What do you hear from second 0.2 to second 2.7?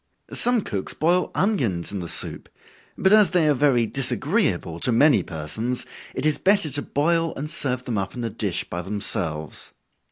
Some cooks boil onions in the soup,